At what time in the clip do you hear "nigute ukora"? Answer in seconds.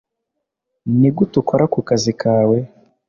0.99-1.65